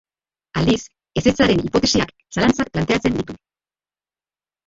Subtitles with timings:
[0.59, 0.79] Aldiz,
[1.21, 3.35] ezetzaren hipotesiak zalantzak planteatzen ditu.